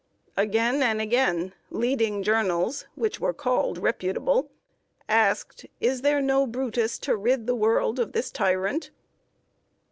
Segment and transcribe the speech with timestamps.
[0.35, 4.49] Again and again, leading journals, which were called reputable,
[5.07, 8.89] asked: "Is there no Brutus to rid the world of this tyrant?"